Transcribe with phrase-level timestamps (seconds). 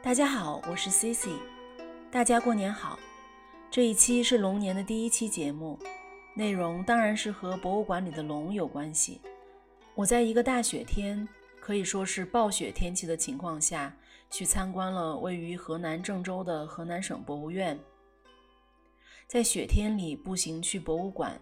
[0.00, 1.32] 大家好，我是 Cici，
[2.08, 2.96] 大家过年好。
[3.68, 5.76] 这一期是龙年的第一期节目，
[6.34, 9.20] 内容当然是和博物馆里的龙有关系。
[9.96, 11.28] 我在一个大雪天，
[11.60, 13.92] 可以说是暴雪天气的情况下
[14.30, 17.76] 去参观了位于河南郑州的河南省博物院。
[19.26, 21.38] 在雪天里步行去博物馆，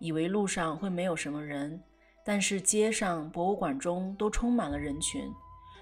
[0.00, 1.80] 以为路上会没有什么人，
[2.24, 5.32] 但是街上、博物馆中都充满了人群，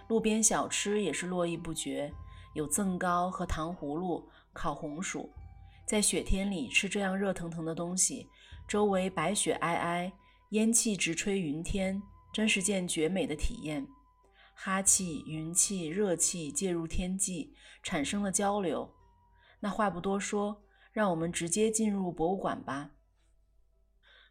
[0.09, 2.13] 路边小吃也是络绎不绝。
[2.55, 5.31] 有赠糕和糖葫芦、烤红薯，
[5.87, 8.27] 在雪天里吃这样热腾腾的东西，
[8.67, 10.11] 周围白雪皑皑，
[10.51, 13.87] 烟气直吹云天，真是件绝美的体验。
[14.55, 18.93] 哈气、云气、热气介入天际，产生了交流。
[19.61, 22.91] 那话不多说，让我们直接进入博物馆吧。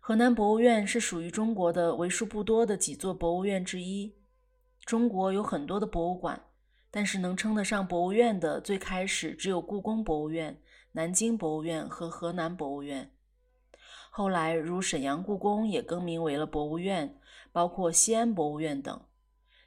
[0.02, 4.17] 河南博物院是属于中国的为数不多的几座博物院之一。
[4.88, 6.42] 中国有很多的博物馆。
[6.90, 10.60] 但是能称得上博物院的，最开始只有故宫博物院、
[10.94, 13.12] 南京博物院和河南博物院。
[14.10, 17.20] 后来，如沈阳故宫也更名为了博物院，
[17.52, 19.00] 包括西安博物院等。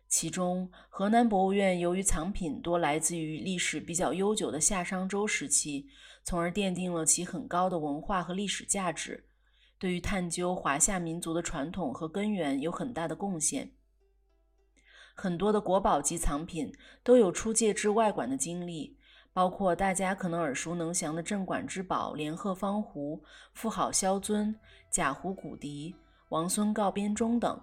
[0.08, 5.86] 其中，河南博物院由于藏品多来自于历史比较悠久的夏商周时期，
[6.24, 9.28] 从而奠定了其很高的文化和历史价值，
[9.78, 13.70] 对于探究华夏民族的传统和根源有很大的贡献。
[15.20, 16.72] 很多的国宝级藏品
[17.04, 18.96] 都有出借至外馆的经历，
[19.34, 23.22] 包括大家可能耳熟能详的镇馆之宝连鹤方壶、
[23.52, 24.58] 妇好萧尊、
[24.90, 25.94] 贾湖骨笛、
[26.30, 27.60] 王孙告编钟等。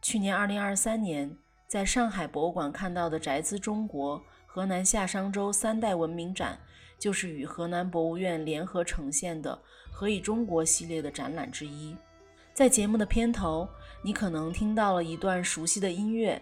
[0.00, 1.36] 去年二零二三年
[1.68, 6.58] 在上海博物馆看到的“宅兹中国”河南夏商周三代文明展，
[6.98, 9.60] 就是与河南博物院联合呈现的
[9.92, 11.94] “何以中国”系列的展览之一。
[12.54, 13.68] 在节目的片头，
[14.02, 16.40] 你可能听到了一段熟悉的音乐。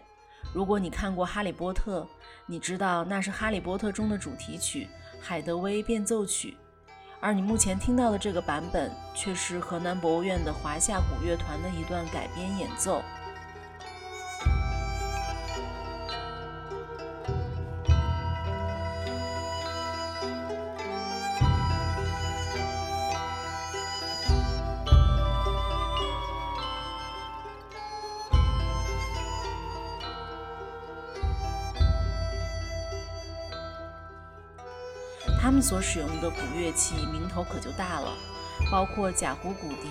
[0.53, 2.01] 如果你看过《哈利波特》，
[2.47, 4.85] 你知道那是《哈利波特》中的主题曲
[5.21, 6.57] 《海德薇变奏曲》，
[7.21, 13.03] 而你目前听到的这个版本，却是河南博物院的华夏古乐团的一段改编演奏。
[35.61, 38.15] 所使用的古乐器名头可就大了，
[38.71, 39.89] 包括贾湖骨笛、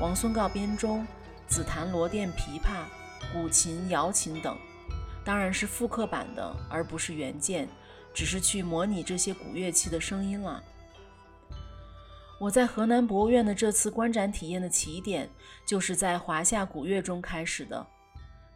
[0.00, 1.06] 王孙告编钟、
[1.46, 2.84] 紫檀罗甸琵琶、
[3.32, 4.56] 古琴、瑶琴等，
[5.24, 7.68] 当然是复刻版的，而不是原件，
[8.12, 10.62] 只是去模拟这些古乐器的声音了。
[12.38, 15.30] 我在河南博物院的这次观展体验的起点，
[15.64, 17.86] 就是在华夏古乐中开始的。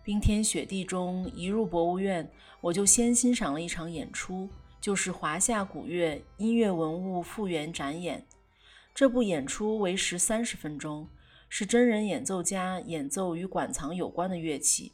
[0.02, 2.28] 冰天雪地中一入博物院，
[2.60, 4.48] 我就先欣赏了一场演出。
[4.86, 8.24] 就是华夏古乐音乐文物复原展演，
[8.94, 11.08] 这部演出为时三十分钟，
[11.48, 14.92] 是真人演奏家演奏与馆藏有关的乐器，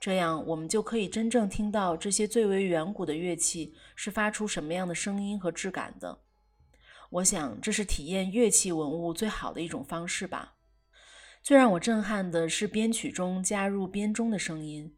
[0.00, 6.22] 这样我们就可以真正听到这些最为远古的乐器是发出什么样的声音和质感的。
[7.10, 10.54] 我想这是体验乐器文物最好的一种方式吧。
[11.42, 14.96] 最让我震撼的是编曲中加入编钟的声音，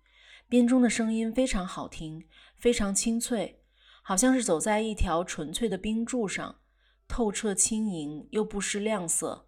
[0.49, 2.25] 编钟的声音非常好听，
[2.56, 3.58] 非常清脆。
[4.04, 6.56] 好像是走在一条纯粹的冰柱上，
[7.06, 9.46] 透彻轻盈又不失亮色。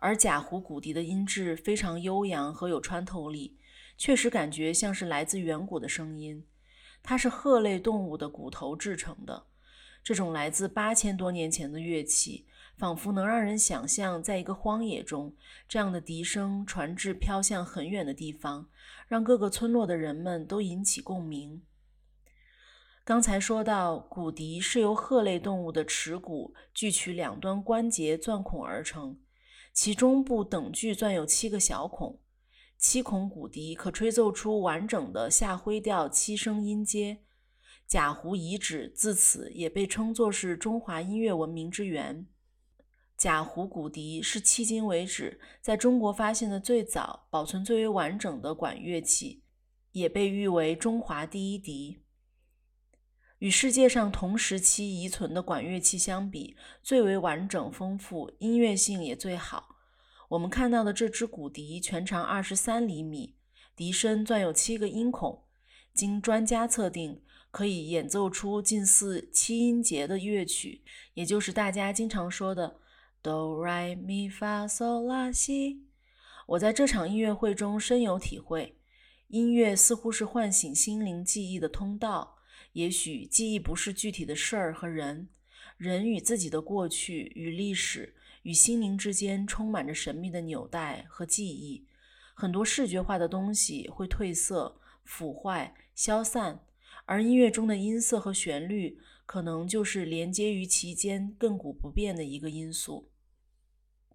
[0.00, 3.58] 而贾湖骨笛的音质非常悠扬和有穿透力。
[3.98, 6.46] 确实感觉像是来自远古的声音，
[7.02, 9.46] 它是鹤类动物的骨头制成的，
[10.04, 12.46] 这种来自八千多年前的乐器，
[12.76, 15.34] 仿佛能让人想象，在一个荒野中，
[15.68, 18.68] 这样的笛声传至飘向很远的地方，
[19.08, 21.60] 让各个村落的人们都引起共鸣。
[23.02, 29.18] 刚才说到，骨笛是由鹤类动物的齿骨锯取两端关节钻孔而成，
[29.72, 32.20] 其中部等距钻有七个小孔。
[32.78, 37.24] 七孔骨笛可吹奏出完整的下灰调七声音阶。
[37.88, 42.28] 贾湖遗址自此也被称作是中华音乐文明之源。
[43.16, 49.42] 贾湖骨笛是迄今为止在中国发现的最早、保存最为完整的管乐器，
[49.90, 51.98] 也被誉为中华第一笛。
[53.38, 59.77] 与世界上同时期遗存的管乐器相比，最为完整丰富，音乐性也最好。
[60.28, 63.36] 我们看到的这支骨笛全长二十三厘米，
[63.74, 65.44] 笛身钻有七个音孔，
[65.92, 67.22] 经专家测定。
[67.50, 70.82] 可以演奏出近似七音节的乐曲，
[71.14, 72.78] 也就是大家经常说的
[73.22, 75.86] 哆来咪发嗦拉西。
[76.48, 78.76] 我在这场音乐会中深有体会，
[79.28, 82.36] 音乐似乎是唤醒心灵记忆的通道。
[82.74, 85.30] 也许记忆不是具体的事儿和人，
[85.78, 91.86] 人与自己的过去与历史与心灵之间充满着神秘的纽带和记忆。
[92.34, 96.64] 很多视觉化的东西会褪色、腐坏、消散。
[97.04, 103.10] 而音乐中的音色和旋律，可能就是连接于其间亘古不变的一个因素。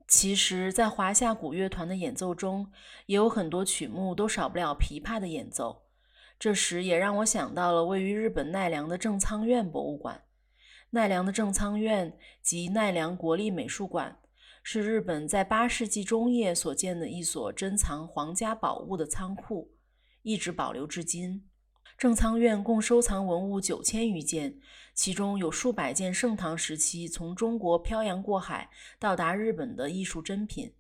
[0.08, 2.72] 其实，在华夏古乐团的演奏中，
[3.08, 5.82] 也有很多曲目都少不了琵琶的演奏。
[6.38, 10.22] 这时也让我想到了位于日本奈良的正仓院博物馆。
[10.96, 14.16] 奈良的正仓院及奈良国立美术馆，
[14.62, 19.72] 是日本在八世纪中叶所建的一所珍藏皇家宝物的仓库，
[20.22, 21.50] 一直保留至今。
[21.98, 24.60] 正仓院共收藏文物九千余件，
[24.94, 28.70] 其中有数百件盛唐时期从中国漂洋过海
[29.00, 30.72] 到达日本的艺术珍品。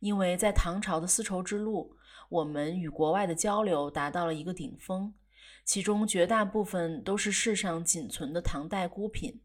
[0.00, 1.94] 因为在唐朝的丝绸之路，
[2.30, 5.12] 我们与国外的交流达到了一个顶峰，
[5.66, 9.38] 其中绝大部分都是世上仅存的唐代孤品。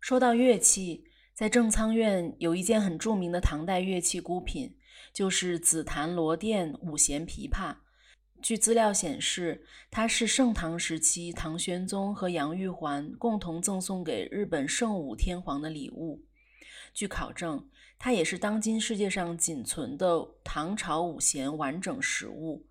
[0.00, 1.04] 说到乐器，
[1.34, 4.74] 在正仓院有一件很著名的唐代乐器孤品，
[5.12, 7.76] 就是紫檀罗甸五弦琵琶。
[8.40, 16.24] 据资料显示，它是盛唐时期唐玄宗和杨玉环共同赠送给日本圣武天皇的礼物。
[16.94, 17.68] 据考证，
[17.98, 22.66] 它也是当今世界上仅存的唐朝五弦完整实物。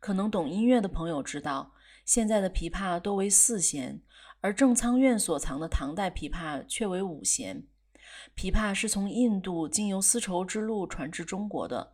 [0.00, 1.74] 可能懂音乐的朋友知道，
[2.06, 4.00] 现在的琵琶多为四弦，
[4.40, 7.64] 而正仓院所藏的唐代琵琶却为五弦。
[8.36, 11.92] 琵琶是从印度经由丝绸之路传至中国的。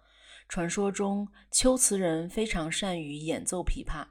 [0.49, 4.07] 传说中，龟兹人非常善于演奏琵琶，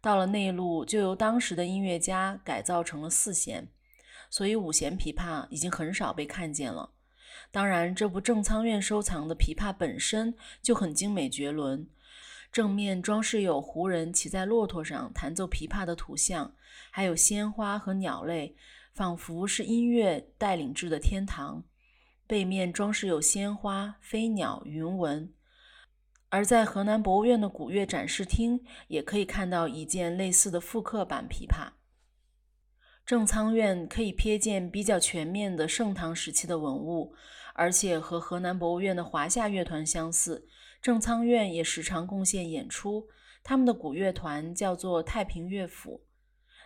[0.00, 3.68] 到了内陆就由当时的音乐家改造成了四弦，
[4.30, 6.90] 所以五弦琵琶已经很少被看见了。
[7.50, 11.88] 当然，这部正仓院收藏的琵琶本身就很精美绝伦，
[12.54, 16.54] 正面装饰有胡人骑在骆驼上弹奏琵琶的图像，
[16.92, 18.54] 还有鲜花和鸟类，
[18.92, 21.64] 仿佛是音乐带领至的天堂。
[22.28, 25.34] 背面装饰有鲜花、飞鸟、云纹。
[26.28, 31.72] 而在河南博物院的古乐展示厅，也可以看到一件类似的复刻版琵琶。
[33.04, 37.16] 正仓院可以瞥见比较全面的盛唐时期的文物，
[37.54, 40.46] 而且和河南博物院的华夏乐团相似，
[40.84, 43.08] 正仓院也时常贡献演出。
[43.42, 46.04] 他们的古乐团叫做太平乐府。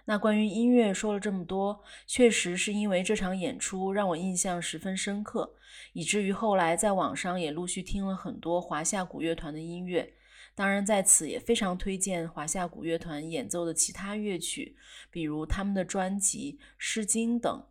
[0.06, 5.54] 那关于音乐说了这么多，确实是因为这场演出让我印象十分深刻，
[5.92, 10.12] 以至于后来在网上也陆续听了很多华夏古乐团的音乐。
[10.56, 14.76] 当然，在此也非常推荐华夏古乐团演奏的其他乐曲，
[15.12, 17.64] 比如他们的专辑《诗经》等，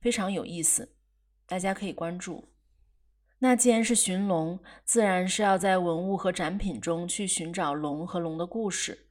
[0.00, 0.94] 非常有意思，
[1.46, 2.49] 大家可以关注。
[3.42, 9.06] 那既然是寻龙，自然是要在文物和展品中去寻找龙和龙的故事。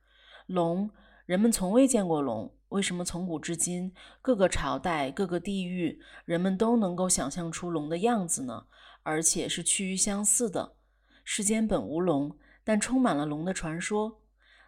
[0.45, 0.91] 龙，
[1.25, 2.55] 人们从未见过龙。
[2.69, 8.67] 为什么从古至今，各个朝代、各个地域，人们都能够想象出龙的样子呢？
[9.01, 10.75] 而且是趋于相似的。
[11.23, 14.21] 世间本无龙，但充满了龙的传说。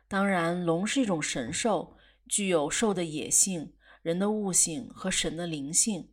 [0.08, 1.96] 当然，龙是一种神兽，
[2.28, 6.10] 具有兽的野性、人的悟性和神的灵性。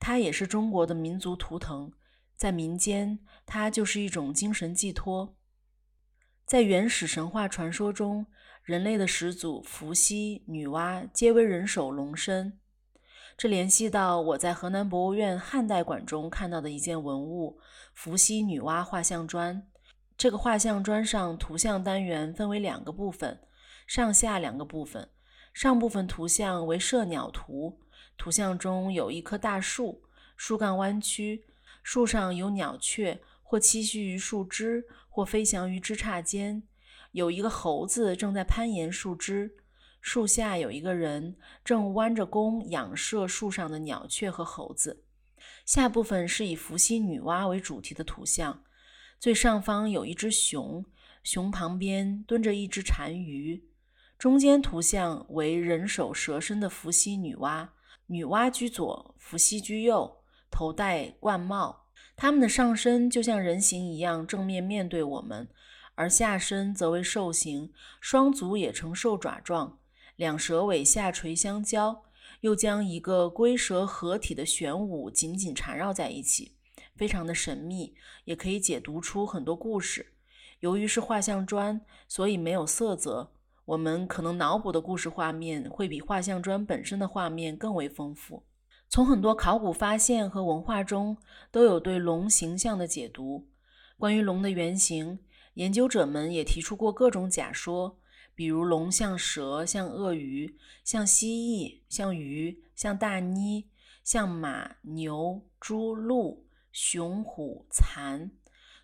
[0.00, 1.92] 它也是中国的民族图腾，
[2.36, 5.36] 在民间，它就是一种精神寄托。
[6.44, 8.26] 在原始神话传说中。
[8.64, 12.60] 人类的始祖伏羲、女娲皆为人首龙身，
[13.36, 17.58] 这联系到我在河南博物院汉代馆中看到的一件文物——
[17.92, 19.66] 伏羲女娲画像砖。
[20.16, 23.40] 这个画像砖上图像单元分为两个部分，
[23.84, 25.10] 上下两个部分。
[25.52, 27.80] 上部分图像为射鸟图，
[28.16, 30.04] 图像中有一棵大树，
[30.36, 31.46] 树干弯曲，
[31.82, 36.62] 树上有鸟雀，或栖息于树枝，或飞翔于枝杈间。
[37.10, 39.56] 有一个猴子正在攀岩树枝，
[40.00, 45.04] 树下有一个人正弯着弓仰射树上的鸟雀和猴子。
[45.66, 48.64] 下部分是以伏羲女娲为主题的图像，
[49.18, 50.84] 最上方有一只熊，
[51.22, 53.68] 熊旁边蹲着一只单于。
[54.16, 57.68] 中间图像为人首蛇身的伏羲女娲，
[58.06, 60.21] 女娲居左，伏羲居右，
[60.52, 61.86] 头戴冠帽。
[62.14, 65.48] 他们的上身就像人形一样正面面对我们。
[65.94, 69.78] 而下身则为兽形，双足也呈兽爪状，
[70.16, 72.04] 两蛇尾下垂相交，
[72.40, 76.56] 又将一个龟蛇合体的玄武紧紧缠绕在一起，
[76.96, 77.94] 非常的神秘，
[78.24, 80.14] 也可以解读出很多故事。
[80.60, 83.32] 由于是画像砖，所以没有色泽，
[83.66, 88.42] 我们可能脑补的故事画面会比画像砖本身的画面更为丰富。
[88.92, 91.16] 从很多考古发现和文化中，
[91.50, 93.48] 都有对龙形象的解读。
[93.96, 95.18] 关于龙的原型。
[95.54, 97.98] 研究者们也提出过各种假说，
[98.34, 103.70] 比如龙像蛇、像鳄鱼、像蜥蜴、像鱼、像大妮、
[104.04, 108.30] 像马、牛、猪、鹿、熊、虎、蚕、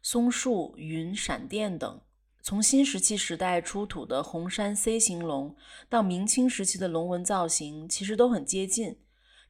[0.02, 2.00] 松树、云、闪电等。
[2.40, 5.54] 从新石器时代出土的红山 C 型龙
[5.90, 8.96] 到明清时期的龙纹造型，其实都很接近。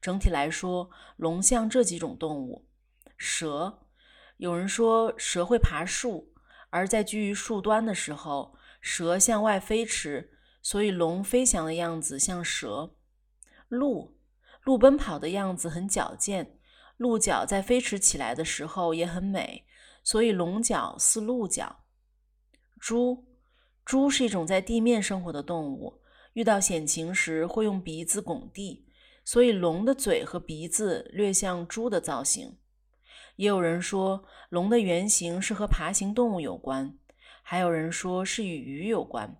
[0.01, 2.67] 整体来说，龙像这几种动物：
[3.17, 3.79] 蛇，
[4.37, 6.33] 有人说蛇会爬树。
[6.71, 12.95] 而在居于树端的时候，蛇向外飞驰，所以龙飞翔的样子像蛇。
[13.67, 14.17] 鹿，
[14.63, 16.59] 鹿奔跑的样子很矫健，
[16.97, 19.65] 鹿角在飞驰起来的时候也很美，
[20.03, 21.83] 所以龙角似鹿角。
[22.79, 23.25] 猪，
[23.83, 26.01] 猪是一种在地面生活的动物，
[26.33, 28.85] 遇到险情时会用鼻子拱地，
[29.31, 32.57] 所以龙的嘴和鼻子略像猪的造型。
[33.35, 36.97] 也有人说龙的原型是和爬行动物有关，
[37.43, 39.39] 还有人说是与鱼有关。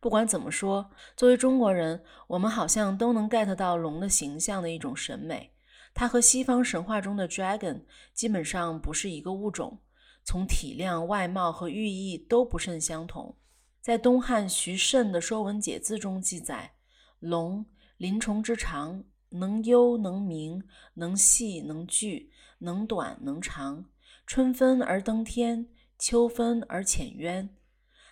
[0.00, 5.52] 不管怎么说，作为中国人，我们好像都能 get 到龙的形象的一种审美。
[5.94, 9.80] 它和西方神话中的 dragon 基本上不是一个物种，
[10.24, 13.36] 从体量、外貌和寓意都不甚相同。
[13.80, 16.72] 在东汉徐慎的《说文解字》中记载
[17.20, 17.64] ：“龙，
[17.96, 20.62] 鳞虫之长，能幽能明，
[20.94, 22.30] 能细能聚。”
[22.62, 23.86] 能短能长，
[24.26, 25.66] 春分而登天，
[25.98, 27.48] 秋分而潜渊。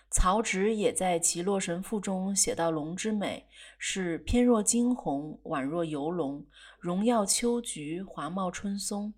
[0.09, 3.45] 曹植也在其《洛神赋》中写到龙之美
[3.77, 6.43] 是翩若惊鸿，宛若游龙，
[6.79, 9.13] 荣耀秋菊，华茂春松。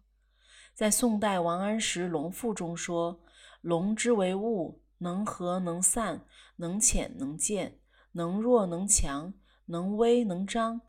[0.73, 3.21] 在宋代王安石《龙赋》中说
[3.61, 6.25] ：“龙之为物，能和能散，
[6.57, 7.79] 能潜能见，
[8.11, 9.33] 能弱能强，
[9.67, 10.81] 能威能张，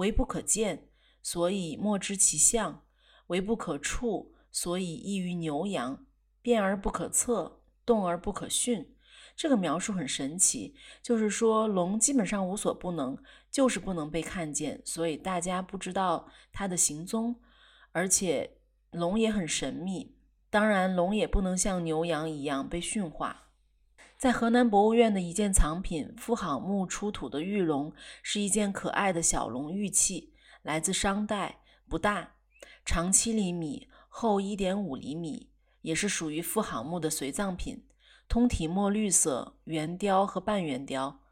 [0.00, 0.88] 唯不可见，
[1.22, 2.84] 所以莫知其象。”
[3.30, 6.04] 为不可触，所以异于牛羊；
[6.42, 8.96] 变而不可测，动而不可训。
[9.36, 13.16] 这个描述很神奇，就是说龙基本上无所不能，
[13.48, 17.40] 就是不能被看见，所以大家不知道它的行踪。
[17.92, 18.58] 而且
[18.90, 20.16] 龙也很神秘，
[20.50, 23.49] 当然龙也不能像牛羊一样被驯化。
[24.20, 27.90] 在河南博物院的一件藏品——富好墓出土的玉龙，
[28.22, 32.34] 是一件可爱的小龙玉器，来自商代，不大。
[32.84, 35.48] 长七厘米，厚一点五厘米，
[35.80, 37.86] 也是属于富好墓的随葬品。
[38.28, 41.22] 通体墨绿色，圆雕和半圆雕。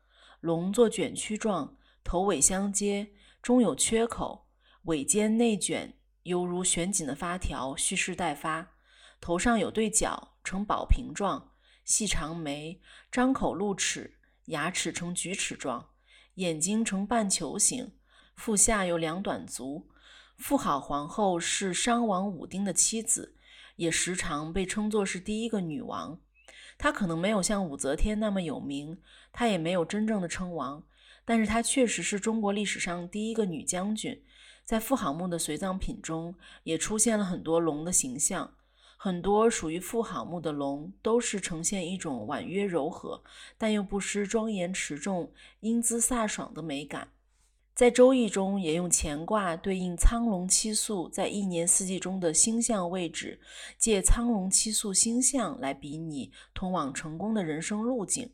[0.40, 3.10] 龙作卷曲状，头尾相接，
[3.42, 4.46] 中有缺口，
[4.84, 8.70] 尾尖内卷，犹如旋紧的发条，蓄势待发。
[9.20, 11.50] 头上有对角，呈宝瓶状，
[11.88, 15.88] 细长眉，张口露齿，牙齿呈锯齿状，
[16.34, 17.94] 眼睛呈半球形。
[18.36, 19.88] 腹下有两短足。
[20.36, 23.34] 妇好皇后是商王武丁的妻子，
[23.76, 26.20] 也时常被称作是第一个女王。
[26.76, 29.00] 她可能没有像武则天那么有名，
[29.32, 30.84] 她也没有真正的称王，
[31.24, 34.22] 但是她确实是中国历史上第一个女将军。
[34.62, 38.57] 在妇好墓的随葬品中，也出现了很多龙的形象，
[39.00, 43.22] 很多属于妇好墓的龙都是呈现一种婉约柔和，
[43.56, 47.12] 但又不失庄严持重、英姿飒爽的美感。
[47.76, 53.40] 在《周易》中，也用乾卦对应苍龙七宿在一年四季中的星象位置，
[53.78, 58.32] 借苍龙七宿星象来比拟通往成功的人生路径。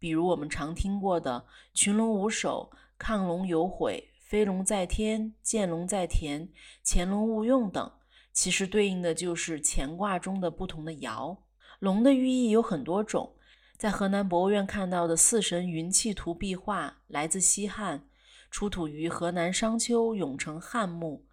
[0.00, 6.48] 比如我们常听过的“群龙无首”“亢龙有悔”“飞龙在天”“见龙在田
[6.82, 7.92] ”“潜龙勿用”等，
[8.32, 11.36] 其实对应的就是乾卦中的不同的爻。
[11.78, 13.36] 龙的寓意有很多种，
[13.76, 18.06] 在河南博物院看到的“四神云气图”壁画来自西汉。
[18.50, 21.24] 出土于河南商丘永城汉墓，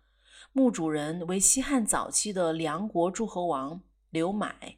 [0.54, 4.78] 墓主人为西汉早期的梁国诸侯王刘买。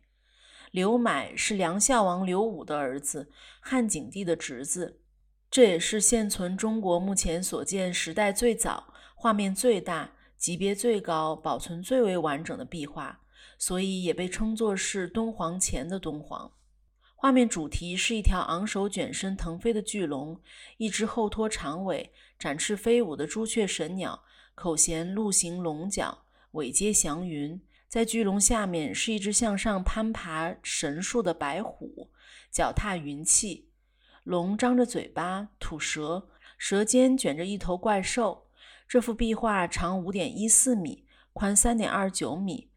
[0.72, 5.02] 刘买是梁孝王刘武的儿子，汉景帝的侄子。
[5.52, 13.20] 这也是现存中国目前所见时代最早、画面最大、级别最高、保存最为完整的壁画，
[13.58, 16.54] 所以也被称作是敦煌前的敦煌。
[17.14, 20.40] 画面主题是一条昂首卷身腾飞的巨龙，
[20.78, 24.24] 一只后拖长尾、展翅飞舞的朱雀神鸟，
[24.56, 27.62] 口衔鹿形龙角，尾接祥云。
[27.90, 32.10] 在巨龙下面是一只向上攀爬神树的白虎，
[32.50, 33.68] 脚踏云气。
[34.24, 38.46] 龙张着嘴巴吐舌，舌尖卷着一头怪兽。
[38.90, 42.72] 这幅壁画长五点一四米，宽三点二九米，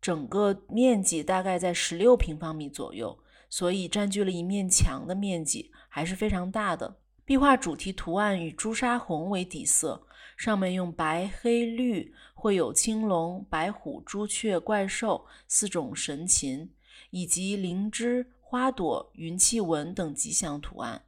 [0.00, 3.18] 整个面积大概在十六平方米左右。
[3.50, 6.98] 所以占据了一面墙的面积还是非常大的。
[7.24, 16.70] 壁画主题图案以朱砂红为底色，上面用白、黑、绿绘有青龙、白虎、朱雀、怪兽四种神禽，
[17.10, 21.02] 以及灵芝、花朵、云气纹等吉祥图案。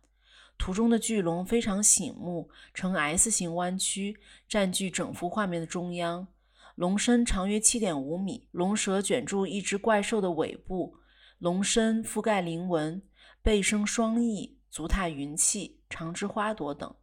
[0.61, 6.29] 图中的巨龙非常醒目，呈 S 型弯曲，占据整幅画面的中央。
[6.75, 10.97] 龙身长约七点五米，龙蛇卷住一只怪兽的尾部。
[11.39, 13.01] 龙身覆盖鳞纹，
[13.43, 16.95] 背生双翼，足踏云气，长枝花朵等。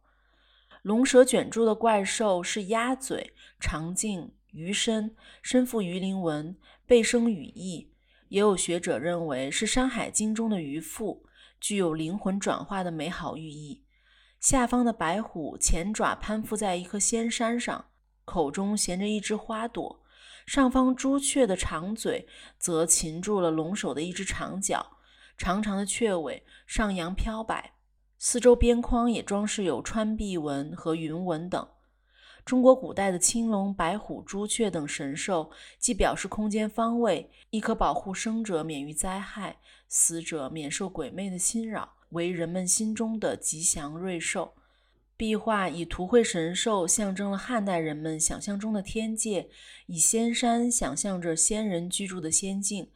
[0.82, 7.90] 龙蛇卷住的怪兽是鸭嘴、长颈、鱼身，身负鱼鳞纹，背生羽翼。
[8.28, 11.24] 也有学者认为是《山海经》中的鱼腹，
[11.60, 13.84] 具有灵魂转化的美好寓意。
[14.40, 17.86] 下方的白虎前爪攀附在一颗仙山上，
[18.24, 20.04] 口中衔着一只花朵。
[20.46, 22.26] 上方朱雀的长嘴
[22.58, 24.98] 则擒住了龙首的一只长角，
[25.36, 27.74] 长长的雀尾上扬飘摆，
[28.16, 31.68] 四周边框也装饰有穿壁纹和云纹等。
[32.48, 44.54] 中国古代的青龙、白虎、朱雀等神兽，既表示空间方位，亦可保护生者免于灾害，死者免受鬼魅的侵扰，为人们心中的吉祥瑞兽。
[45.14, 49.50] 壁画以图绘神兽，象征了汉代人们想象中的天界；
[49.84, 52.88] 以仙山想象着仙人居住的仙境，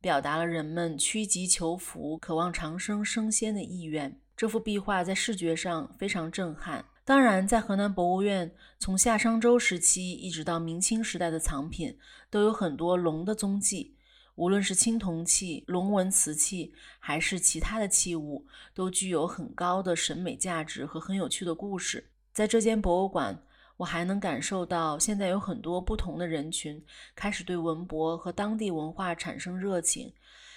[0.00, 4.18] 表达了人们趋吉求福、渴望长生升仙的意愿。
[4.34, 6.86] 这幅壁画在视觉上非常震撼。
[7.06, 11.98] 当然，在河南博物院，从夏商周时期一直到明清时代的藏品，
[12.30, 13.94] 都有很多龙的踪迹。
[14.36, 22.10] 无论是青铜器、龙纹瓷器，还是其他的器物，都具有很高的审美价值和很有趣的故事。
[22.32, 23.38] 在这间博物馆，
[23.76, 26.82] 我还能感受到现在有很多不同的人群
[27.14, 30.10] 开始对文博和当地文化产生热情。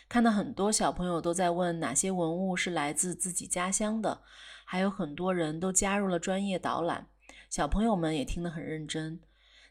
[0.08, 4.22] 看到很多小朋友都在问哪些文物是来自自己家乡的，
[4.70, 7.08] 还有很多人都加入了专业导览，
[7.50, 9.18] 小朋友们也听得很认真。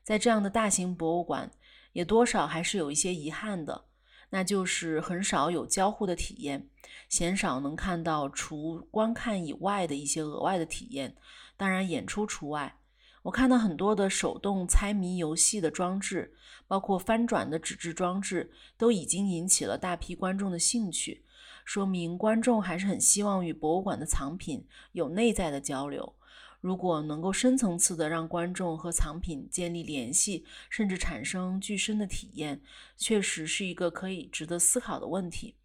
[0.02, 1.50] 在这样的大型博物馆，
[1.92, 3.84] 也多少还是有一些遗憾的。
[4.30, 6.70] 那就是很少有交互的体验，
[7.10, 11.14] 鲜少能看到除观看以外的一些额外的体验，
[11.58, 12.78] 当然演出除外。
[13.24, 16.32] 我看到很多的手动猜谜游戏的装置，
[16.66, 21.22] 包括翻转的纸质装置，都已经引起了大批观众的兴趣，
[21.66, 26.14] 说明观众还是很希望与博物馆的藏品有内在的交流。
[26.60, 32.62] 如果能够深层次的让观众和藏品建立联系，甚至产生具身的体验，
[32.96, 35.56] 确实是一个可以值得思考的问题。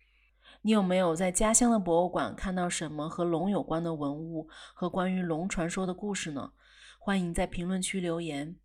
[0.63, 6.51] 你有没有在家乡的博物馆看到什么和龙有关的文物和关于龙传说的故事呢？
[6.97, 8.55] 欢迎在评论区留言。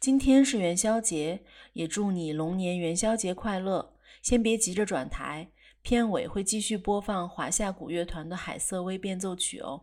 [0.00, 3.94] 今天是元宵节，也祝你龙年元宵节快乐。
[4.22, 5.50] 先别急着转台，
[5.86, 9.82] 片尾会继续播放华夏古乐团的《海瑟薇变奏曲》哦。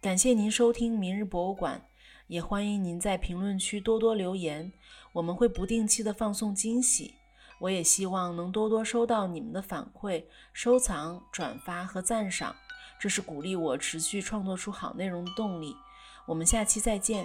[0.00, 1.78] 感谢您收听《明日博物馆》，
[2.26, 4.72] 也欢迎您在评论区多多留言，
[5.12, 7.14] 我们会不定期的放送惊喜。
[7.60, 12.56] 我也希望能多多收到你们的反馈、收藏、转发和赞赏，
[12.98, 15.76] 这是鼓励我持续创作出好内容的动力。
[16.26, 17.24] 我们下期再见。